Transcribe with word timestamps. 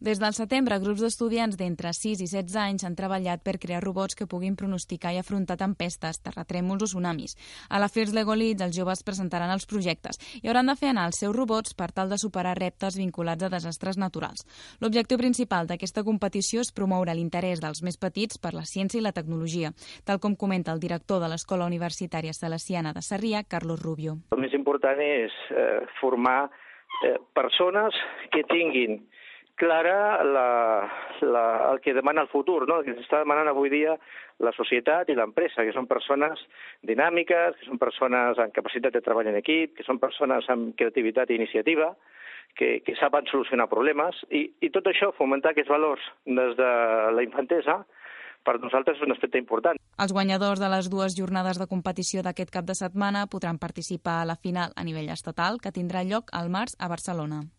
Des 0.00 0.16
del 0.16 0.32
setembre, 0.32 0.78
grups 0.80 1.02
d'estudiants 1.04 1.58
d'entre 1.60 1.90
6 1.92 2.22
i 2.24 2.26
16 2.30 2.54
anys 2.56 2.84
han 2.88 2.94
treballat 2.96 3.42
per 3.44 3.58
crear 3.60 3.82
robots 3.84 4.16
que 4.16 4.26
puguin 4.26 4.54
pronosticar 4.56 5.10
i 5.12 5.18
afrontar 5.20 5.58
tempestes, 5.60 6.22
terratrèmols 6.24 6.86
o 6.86 6.88
tsunamis. 6.88 7.34
A 7.68 7.76
la 7.82 7.90
First 7.92 8.16
Lego 8.16 8.32
Leads, 8.32 8.64
els 8.64 8.78
joves 8.78 9.04
presentaran 9.04 9.52
els 9.52 9.68
projectes 9.68 10.16
i 10.40 10.48
hauran 10.48 10.72
de 10.72 10.76
fer 10.80 10.94
anar 10.94 11.04
els 11.10 11.20
seus 11.20 11.36
robots 11.36 11.76
per 11.76 11.90
tal 11.92 12.08
de 12.08 12.16
superar 12.16 12.56
reptes 12.56 12.96
vinculats 12.96 13.44
a 13.44 13.52
desastres 13.52 14.00
naturals. 14.00 14.46
L'objectiu 14.80 15.20
principal 15.20 15.68
d'aquesta 15.68 16.00
competició 16.08 16.64
és 16.64 16.72
promoure 16.72 17.12
l'interès 17.12 17.60
dels 17.60 17.84
més 17.84 18.00
petits 18.00 18.40
per 18.40 18.56
la 18.56 18.64
ciència 18.64 19.02
i 19.02 19.04
la 19.04 19.12
tecnologia, 19.12 19.74
tal 20.08 20.16
com 20.16 20.32
comenta 20.32 20.72
el 20.72 20.80
director 20.80 21.20
de 21.20 21.28
l'Escola 21.28 21.68
Universitària 21.68 22.32
Salesiana 22.32 22.96
de 22.96 23.04
Sarrià, 23.04 23.44
Carlos 23.44 23.84
Rubio. 23.84 24.16
El 24.32 24.40
més 24.48 24.56
important 24.56 24.96
és 24.96 25.40
eh, 25.52 25.84
formar 26.00 26.46
eh, 27.04 27.18
persones 27.36 27.92
que 28.32 28.48
tinguin 28.48 29.02
clara 29.60 30.24
la, 30.24 30.48
la, 31.20 31.44
el 31.72 31.80
que 31.84 31.92
demana 31.92 32.24
el 32.24 32.32
futur, 32.32 32.64
no? 32.68 32.80
el 32.80 32.86
que 32.86 32.96
s'està 32.96 33.20
demanant 33.20 33.50
avui 33.50 33.68
dia 33.72 33.98
la 34.40 34.52
societat 34.56 35.10
i 35.12 35.16
l'empresa, 35.18 35.66
que 35.66 35.74
són 35.76 35.88
persones 35.90 36.40
dinàmiques, 36.88 37.58
que 37.60 37.68
són 37.68 37.80
persones 37.82 38.40
amb 38.40 38.56
capacitat 38.56 38.96
de 38.96 39.04
treball 39.04 39.28
en 39.28 39.36
equip, 39.42 39.76
que 39.76 39.84
són 39.84 40.00
persones 40.00 40.48
amb 40.48 40.72
creativitat 40.80 41.30
i 41.30 41.36
iniciativa, 41.36 41.92
que, 42.56 42.80
que 42.86 42.96
saben 42.98 43.28
solucionar 43.30 43.68
problemes, 43.70 44.16
i, 44.32 44.46
i 44.64 44.72
tot 44.72 44.88
això, 44.88 45.12
fomentar 45.18 45.52
aquests 45.52 45.70
valors 45.70 46.08
des 46.24 46.56
de 46.58 46.70
la 47.14 47.26
infantesa, 47.26 47.82
per 48.40 48.56
nosaltres 48.56 48.96
és 48.96 49.04
un 49.04 49.12
aspecte 49.12 49.38
important. 49.38 49.76
Els 50.00 50.14
guanyadors 50.16 50.60
de 50.62 50.72
les 50.72 50.88
dues 50.88 51.16
jornades 51.18 51.60
de 51.60 51.68
competició 51.68 52.24
d'aquest 52.24 52.52
cap 52.54 52.64
de 52.64 52.76
setmana 52.78 53.26
podran 53.28 53.60
participar 53.60 54.22
a 54.22 54.28
la 54.32 54.40
final 54.40 54.72
a 54.76 54.84
nivell 54.88 55.12
estatal, 55.12 55.60
que 55.60 55.76
tindrà 55.76 56.06
lloc 56.08 56.32
al 56.32 56.48
març 56.48 56.78
a 56.80 56.88
Barcelona. 56.88 57.44